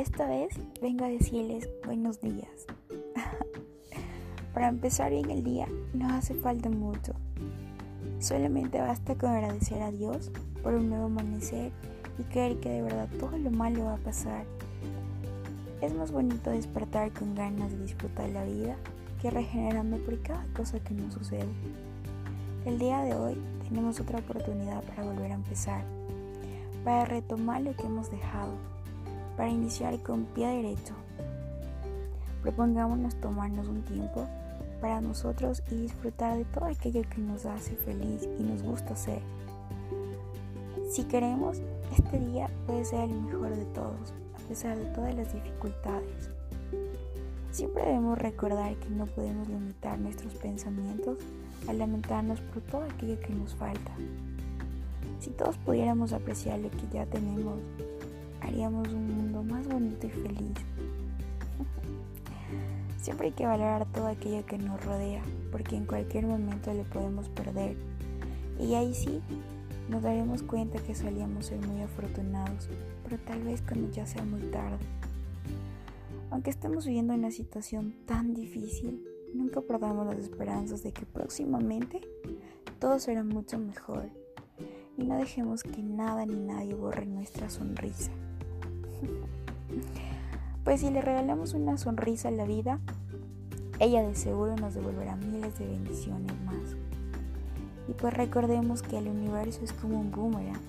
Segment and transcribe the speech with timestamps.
[0.00, 0.50] esta vez
[0.82, 2.66] vengo a decirles buenos días.
[4.54, 7.14] Para empezar bien el día no hace falta mucho.
[8.18, 10.30] Solamente basta con agradecer a Dios
[10.62, 11.72] por un nuevo amanecer
[12.18, 14.44] y creer que de verdad todo lo malo va a pasar.
[15.80, 18.76] Es más bonito despertar con ganas de disfrutar la vida
[19.22, 21.48] que regenerando por cada cosa que nos sucede.
[22.66, 25.84] El día de hoy tenemos otra oportunidad para volver a empezar,
[26.84, 28.75] para retomar lo que hemos dejado,
[29.36, 30.94] para iniciar con pie derecho.
[32.42, 34.26] Propongámonos tomarnos un tiempo
[34.80, 39.20] para nosotros y disfrutar de todo aquello que nos hace feliz y nos gusta hacer.
[40.90, 41.60] Si queremos,
[41.96, 46.30] este día puede ser el mejor de todos, a pesar de todas las dificultades.
[47.50, 51.18] Siempre debemos recordar que no podemos limitar nuestros pensamientos
[51.68, 53.92] a lamentarnos por todo aquello que nos falta.
[55.20, 57.58] Si todos pudiéramos apreciar lo que ya tenemos,
[58.42, 59.15] haríamos un
[59.92, 60.54] y feliz.
[63.00, 67.28] Siempre hay que valorar todo aquello que nos rodea, porque en cualquier momento le podemos
[67.28, 67.76] perder.
[68.58, 69.20] Y ahí sí,
[69.88, 72.68] nos daremos cuenta que solíamos ser muy afortunados,
[73.04, 74.84] pero tal vez cuando ya sea muy tarde.
[76.30, 82.00] Aunque estemos viviendo una situación tan difícil, nunca perdamos las esperanzas de que próximamente
[82.80, 84.10] todo será mucho mejor
[84.96, 88.10] y no dejemos que nada ni nadie borre nuestra sonrisa.
[90.64, 92.80] pues si le regalamos una sonrisa a la vida,
[93.78, 96.76] ella de seguro nos devolverá miles de bendiciones más.
[97.88, 100.60] Y pues recordemos que el universo es como un boomerang.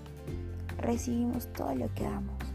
[0.77, 2.46] Recibimos todo lo que damos.